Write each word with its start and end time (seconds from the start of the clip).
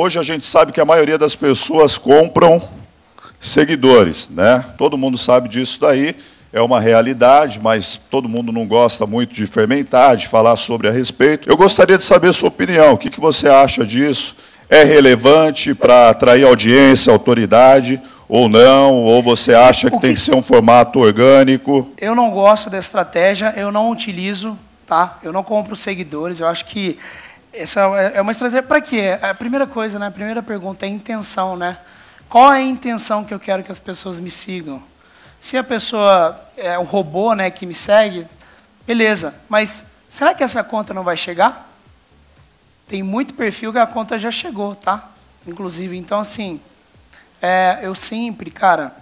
Hoje 0.00 0.16
a 0.16 0.22
gente 0.22 0.46
sabe 0.46 0.70
que 0.70 0.80
a 0.80 0.84
maioria 0.84 1.18
das 1.18 1.34
pessoas 1.34 1.98
compram 1.98 2.62
seguidores, 3.40 4.30
né? 4.30 4.64
Todo 4.78 4.96
mundo 4.96 5.18
sabe 5.18 5.48
disso 5.48 5.80
daí, 5.80 6.14
é 6.52 6.62
uma 6.62 6.78
realidade, 6.78 7.58
mas 7.60 7.96
todo 7.96 8.28
mundo 8.28 8.52
não 8.52 8.64
gosta 8.64 9.08
muito 9.08 9.34
de 9.34 9.44
fermentar, 9.44 10.14
de 10.14 10.28
falar 10.28 10.56
sobre 10.56 10.86
a 10.86 10.92
respeito. 10.92 11.50
Eu 11.50 11.56
gostaria 11.56 11.98
de 11.98 12.04
saber 12.04 12.28
a 12.28 12.32
sua 12.32 12.46
opinião, 12.46 12.92
o 12.92 12.96
que, 12.96 13.10
que 13.10 13.20
você 13.20 13.48
acha 13.48 13.84
disso? 13.84 14.36
É 14.70 14.84
relevante 14.84 15.74
para 15.74 16.10
atrair 16.10 16.44
audiência, 16.44 17.12
autoridade, 17.12 18.00
ou 18.28 18.48
não? 18.48 19.02
Ou 19.02 19.20
você 19.20 19.52
acha 19.52 19.90
que, 19.90 19.96
que 19.96 20.00
tem 20.00 20.14
que 20.14 20.20
ser 20.20 20.36
um 20.36 20.42
formato 20.42 21.00
orgânico? 21.00 21.90
Eu 21.98 22.14
não 22.14 22.30
gosto 22.30 22.70
dessa 22.70 22.86
estratégia, 22.86 23.52
eu 23.56 23.72
não 23.72 23.90
utilizo, 23.90 24.56
tá? 24.86 25.18
Eu 25.24 25.32
não 25.32 25.42
compro 25.42 25.74
seguidores, 25.74 26.38
eu 26.38 26.46
acho 26.46 26.66
que 26.66 26.96
essa 27.52 27.80
é 28.14 28.20
uma 28.20 28.32
estratégia 28.32 28.62
para 28.62 28.80
quê? 28.80 29.18
A 29.20 29.34
primeira 29.34 29.66
coisa, 29.66 29.98
né? 29.98 30.06
A 30.06 30.10
primeira 30.10 30.42
pergunta 30.42 30.86
é 30.86 30.88
intenção, 30.88 31.56
né? 31.56 31.78
Qual 32.28 32.52
é 32.52 32.58
a 32.58 32.62
intenção 32.62 33.24
que 33.24 33.32
eu 33.32 33.40
quero 33.40 33.64
que 33.64 33.72
as 33.72 33.78
pessoas 33.78 34.18
me 34.18 34.30
sigam? 34.30 34.82
Se 35.40 35.56
a 35.56 35.64
pessoa 35.64 36.38
é 36.56 36.78
um 36.78 36.84
robô, 36.84 37.34
né, 37.34 37.50
que 37.50 37.64
me 37.64 37.74
segue, 37.74 38.26
beleza. 38.86 39.34
Mas 39.48 39.84
será 40.08 40.34
que 40.34 40.42
essa 40.42 40.62
conta 40.62 40.92
não 40.92 41.02
vai 41.02 41.16
chegar? 41.16 41.70
Tem 42.86 43.02
muito 43.02 43.34
perfil 43.34 43.72
que 43.72 43.78
a 43.78 43.86
conta 43.86 44.18
já 44.18 44.30
chegou, 44.30 44.74
tá? 44.74 45.08
Inclusive, 45.46 45.96
então 45.96 46.20
assim, 46.20 46.60
é, 47.40 47.78
eu 47.82 47.94
sempre, 47.94 48.50
cara, 48.50 48.94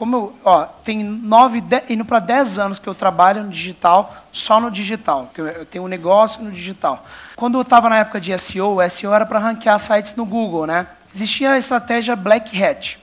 como 0.00 0.16
eu, 0.16 0.36
ó, 0.46 0.64
tem 0.64 1.04
nove, 1.04 1.60
dez, 1.60 1.90
indo 1.90 2.06
para 2.06 2.20
dez 2.20 2.58
anos 2.58 2.78
que 2.78 2.88
eu 2.88 2.94
trabalho 2.94 3.42
no 3.42 3.50
digital, 3.50 4.24
só 4.32 4.58
no 4.58 4.70
digital, 4.70 5.30
que 5.34 5.42
eu, 5.42 5.66
tenho 5.66 5.84
um 5.84 5.88
negócio 5.88 6.42
no 6.42 6.50
digital. 6.50 7.04
Quando 7.36 7.58
eu 7.58 7.60
estava 7.60 7.90
na 7.90 7.98
época 7.98 8.18
de 8.18 8.36
SEO, 8.38 8.78
o 8.78 8.88
SEO 8.88 9.12
era 9.12 9.26
para 9.26 9.38
ranquear 9.38 9.78
sites 9.78 10.16
no 10.16 10.24
Google, 10.24 10.66
né? 10.66 10.86
Existia 11.14 11.50
a 11.50 11.58
estratégia 11.58 12.16
Black 12.16 12.64
Hat, 12.64 12.98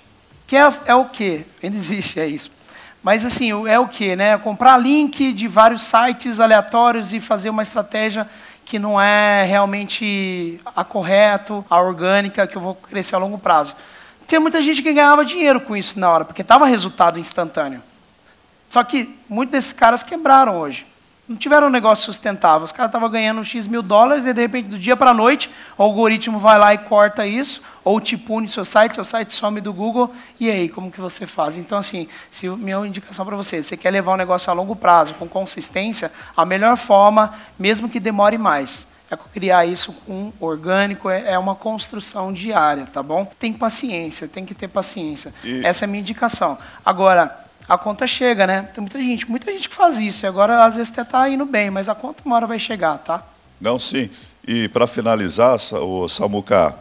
que 0.48 0.58
é, 0.58 0.68
é 0.88 0.96
o 0.96 1.06
quê? 1.06 1.46
Ainda 1.62 1.78
existe, 1.78 2.20
é 2.20 2.26
isso. 2.26 2.50
Mas 3.04 3.24
assim, 3.24 3.52
é 3.68 3.78
o 3.78 3.88
quê? 3.88 4.16
Né? 4.16 4.36
Comprar 4.40 4.76
link 4.80 5.34
de 5.34 5.48
vários 5.48 5.84
sites 5.84 6.40
aleatórios 6.40 7.14
e 7.14 7.20
fazer 7.20 7.52
uma 7.52 7.62
estratégia 7.62 8.28
que 8.66 8.80
não 8.80 9.00
é 9.00 9.44
realmente 9.44 10.60
a 10.76 10.84
correta, 10.84 11.64
a 11.70 11.80
orgânica, 11.80 12.48
que 12.48 12.58
eu 12.58 12.62
vou 12.62 12.74
crescer 12.74 13.14
a 13.14 13.20
longo 13.20 13.38
prazo. 13.38 13.76
Tinha 14.28 14.40
muita 14.40 14.62
gente 14.62 14.84
que 14.84 14.94
ganhava 14.94 15.26
dinheiro 15.26 15.62
com 15.62 15.76
isso 15.76 16.00
na 16.00 16.12
hora, 16.12 16.26
porque 16.26 16.42
estava 16.42 16.66
resultado 16.66 17.18
instantâneo. 17.18 17.82
Só 18.70 18.84
que 18.84 19.18
muitos 19.30 19.54
desses 19.54 19.74
caras 19.74 20.04
quebraram 20.04 20.60
hoje 20.60 20.86
não 21.28 21.36
tiveram 21.36 21.68
um 21.68 21.70
negócio 21.70 22.06
sustentável. 22.06 22.64
Os 22.64 22.72
caras 22.72 22.88
estavam 22.90 23.10
ganhando 23.10 23.44
X 23.44 23.68
mil 23.68 23.82
dólares 23.82 24.26
e, 24.26 24.34
de 24.34 24.42
repente, 24.42 24.70
do 24.70 24.80
dia 24.80 24.96
para 24.96 25.12
a 25.12 25.14
noite, 25.14 25.50
o 25.78 25.84
algoritmo 25.84 26.40
vai 26.40 26.58
lá 26.58 26.74
e 26.74 26.78
corta 26.78 27.28
isso, 27.28 27.62
ou 27.84 28.00
te 28.00 28.16
pune 28.16 28.48
seu 28.48 28.64
site, 28.64 28.96
seu 28.96 29.04
site 29.04 29.34
some 29.34 29.60
do 29.60 29.74
Google, 29.74 30.14
e 30.40 30.50
aí, 30.50 30.70
como 30.70 30.90
que 30.90 31.02
você 31.02 31.26
faz? 31.26 31.58
Então, 31.58 31.78
assim, 31.78 32.08
se 32.32 32.48
minha 32.48 32.78
indicação 32.86 33.26
para 33.26 33.36
você, 33.36 33.62
você 33.62 33.76
quer 33.76 33.92
levar 33.92 34.14
um 34.14 34.18
negócio 34.18 34.50
a 34.50 34.54
longo 34.54 34.76
prazo, 34.76 35.16
com 35.16 35.28
consistência, 35.28 36.12
a 36.36 36.46
melhor 36.46 36.78
forma, 36.78 37.34
mesmo 37.60 37.90
que 37.90 38.00
demore 38.00 38.38
mais, 38.38 38.88
é 39.10 39.18
criar 39.34 39.66
isso 39.66 39.94
com 40.06 40.34
orgânico, 40.40 41.10
é, 41.10 41.34
é 41.34 41.40
uma 41.40 41.56
construção 41.56 42.34
diária, 42.34 42.86
tá 42.86 43.02
bom? 43.02 43.26
Tem 43.40 43.54
paciência, 43.54 44.28
tem 44.28 44.46
que 44.46 44.54
ter 44.54 44.68
paciência. 44.68 45.34
E... 45.44 45.66
Essa 45.66 45.84
é 45.84 45.86
a 45.86 45.88
minha 45.88 46.02
indicação. 46.02 46.58
Agora, 46.86 47.46
a 47.68 47.78
conta 47.78 48.06
chega, 48.06 48.46
né? 48.46 48.70
Tem 48.74 48.82
muita 48.82 49.00
gente, 49.00 49.30
muita 49.30 49.52
gente 49.52 49.70
que 49.70 49.76
faz 49.76 49.98
isso. 49.98 50.26
E 50.26 50.28
agora, 50.28 50.64
às 50.64 50.76
vezes, 50.76 50.92
até 50.92 51.02
está 51.02 51.30
indo 51.30 51.46
bem, 51.46 51.70
mas 51.70 51.90
a 51.90 51.96
conta 51.96 52.22
uma 52.26 52.36
hora 52.36 52.48
vai 52.48 52.60
chegar, 52.60 52.98
tá? 52.98 53.24
Não, 53.60 53.78
sim. 53.78 54.10
E 54.46 54.68
para 54.70 54.88
finalizar, 54.88 55.58
o 55.74 56.08
Samuca, 56.08 56.76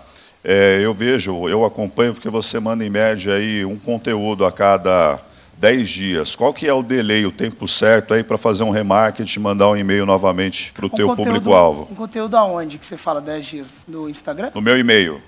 é, 0.45 0.79
eu 0.81 0.95
vejo, 0.95 1.49
eu 1.49 1.65
acompanho 1.65 2.15
porque 2.15 2.29
você 2.29 2.61
manda 2.61 2.85
em 2.85 2.91
média 2.91 3.35
aí 3.35 3.65
um 3.65 3.77
conteúdo 3.77 4.47
a 4.47 4.53
cada 4.53 5.19
10 5.59 5.89
dias. 5.89 6.37
Qual 6.37 6.53
que 6.53 6.67
é 6.67 6.73
o 6.73 6.83
delay, 6.83 7.25
o 7.25 7.33
tempo 7.33 7.67
certo 7.67 8.15
aí 8.15 8.23
para 8.23 8.37
fazer 8.37 8.65
um 8.65 8.71
remarketing, 8.71 9.41
mandar 9.41 9.69
um 9.69 9.77
e-mail 9.77 10.05
novamente 10.05 10.73
para 10.73 10.87
o 10.87 10.91
teu 10.91 11.15
público-alvo? 11.17 11.89
Um 11.91 11.95
conteúdo 11.95 12.37
aonde 12.37 12.79
que 12.79 12.87
você 12.87 12.97
fala 12.97 13.21
10 13.21 13.47
dias? 13.47 13.69
No 13.89 14.09
Instagram? 14.09 14.51
No 14.55 14.61
meu 14.61 14.79
e-mail. 14.79 15.21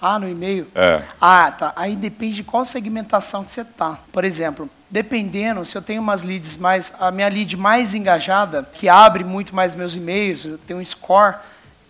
Ah, 0.00 0.18
no 0.18 0.28
e-mail? 0.28 0.66
É. 0.74 1.02
Ah, 1.20 1.50
tá. 1.50 1.72
Aí 1.74 1.96
depende 1.96 2.36
de 2.36 2.44
qual 2.44 2.64
segmentação 2.64 3.44
que 3.44 3.52
você 3.52 3.64
tá. 3.64 3.98
Por 4.12 4.24
exemplo, 4.24 4.68
dependendo, 4.90 5.64
se 5.64 5.76
eu 5.76 5.82
tenho 5.82 6.02
umas 6.02 6.22
leads 6.22 6.56
mais, 6.56 6.92
a 7.00 7.10
minha 7.10 7.28
lead 7.28 7.56
mais 7.56 7.94
engajada, 7.94 8.68
que 8.74 8.88
abre 8.88 9.24
muito 9.24 9.54
mais 9.54 9.74
meus 9.74 9.94
e-mails, 9.94 10.44
eu 10.44 10.58
tenho 10.58 10.80
um 10.80 10.84
score, 10.84 11.36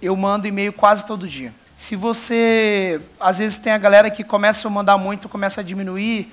eu 0.00 0.14
mando 0.16 0.46
e-mail 0.46 0.72
quase 0.72 1.04
todo 1.04 1.26
dia. 1.26 1.52
Se 1.76 1.96
você, 1.96 3.00
às 3.20 3.38
vezes 3.38 3.56
tem 3.56 3.72
a 3.72 3.78
galera 3.78 4.10
que 4.10 4.22
começa 4.24 4.66
a 4.66 4.70
mandar 4.70 4.96
muito, 4.96 5.28
começa 5.28 5.60
a 5.60 5.64
diminuir 5.64 6.32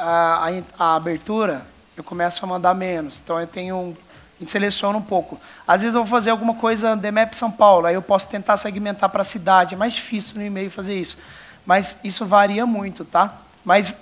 a, 0.00 0.62
a, 0.78 0.96
abertura, 0.96 1.66
eu 1.96 2.02
começo 2.02 2.44
a 2.44 2.48
mandar 2.48 2.74
menos. 2.74 3.20
Então 3.22 3.40
eu 3.40 3.46
tenho 3.46 3.76
um 3.76 3.96
a 4.40 4.42
gente 4.42 4.52
seleciona 4.52 4.96
um 4.96 5.02
pouco. 5.02 5.38
Às 5.68 5.82
vezes 5.82 5.94
eu 5.94 6.02
vou 6.02 6.10
fazer 6.10 6.30
alguma 6.30 6.54
coisa 6.54 6.96
DMAP 6.96 7.34
São 7.34 7.50
Paulo, 7.50 7.86
aí 7.86 7.94
eu 7.94 8.00
posso 8.00 8.26
tentar 8.26 8.56
segmentar 8.56 9.10
para 9.10 9.20
a 9.20 9.24
cidade. 9.24 9.74
É 9.74 9.76
mais 9.76 9.92
difícil 9.92 10.36
no 10.36 10.42
e-mail 10.42 10.70
fazer 10.70 10.98
isso. 10.98 11.18
Mas 11.66 11.98
isso 12.02 12.24
varia 12.24 12.64
muito, 12.64 13.04
tá? 13.04 13.34
Mas, 13.62 13.94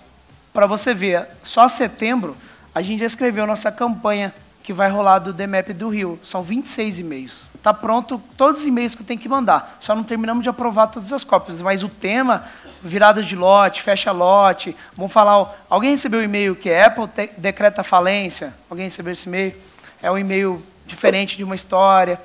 para 0.53 0.65
você 0.65 0.95
ver, 0.95 1.27
só 1.43 1.67
setembro, 1.67 2.37
a 2.73 2.81
gente 2.81 3.01
já 3.01 3.07
escreveu 3.07 3.49
nossa 3.49 3.73
campanha 3.73 4.33
que 4.63 4.73
vai 4.73 4.89
rolar 4.89 5.19
do 5.19 5.33
DMAP 5.33 5.71
do 5.73 5.89
Rio. 5.89 6.21
São 6.23 6.41
26 6.41 7.01
e-mails. 7.01 7.49
Está 7.69 7.75
pronto 7.75 8.19
todos 8.35 8.63
os 8.63 8.67
e-mails 8.67 8.95
que 8.95 9.05
tenho 9.05 9.21
que 9.21 9.29
mandar. 9.29 9.77
Só 9.79 9.95
não 9.95 10.03
terminamos 10.03 10.43
de 10.43 10.49
aprovar 10.49 10.87
todas 10.87 11.13
as 11.13 11.23
cópias. 11.23 11.61
Mas 11.61 11.83
o 11.83 11.89
tema, 11.89 12.47
virada 12.83 13.23
de 13.23 13.37
lote, 13.37 13.83
fecha 13.83 14.11
lote. 14.11 14.75
Vamos 14.97 15.13
falar. 15.13 15.55
Alguém 15.69 15.91
recebeu 15.91 16.21
o 16.21 16.23
e-mail 16.23 16.57
que 16.57 16.71
é 16.71 16.87
Apple 16.87 17.07
decreta 17.37 17.83
falência? 17.83 18.55
Alguém 18.71 18.87
recebeu 18.87 19.13
esse 19.13 19.29
e-mail? 19.29 19.55
é 20.03 20.11
um 20.11 20.19
e-mail 20.19 20.65
diferente 20.87 21.37
de 21.37 21.45
uma 21.45 21.55
história. 21.55 22.21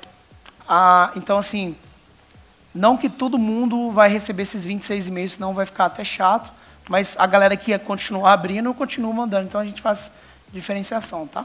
Ah, 0.68 1.10
então, 1.16 1.38
assim, 1.38 1.76
não 2.74 2.96
que 2.96 3.08
todo 3.08 3.38
mundo 3.38 3.90
vai 3.90 4.08
receber 4.08 4.44
esses 4.44 4.64
26 4.64 5.08
e-mails, 5.08 5.32
senão 5.34 5.52
vai 5.52 5.66
ficar 5.66 5.86
até 5.86 6.04
chato, 6.04 6.50
mas 6.88 7.16
a 7.18 7.26
galera 7.26 7.56
que 7.56 7.70
ia 7.70 7.78
continuar 7.78 8.32
abrindo, 8.32 8.72
continua 8.72 9.12
mandando. 9.12 9.46
Então, 9.46 9.60
a 9.60 9.64
gente 9.64 9.82
faz 9.82 10.10
diferenciação, 10.52 11.26
tá? 11.26 11.44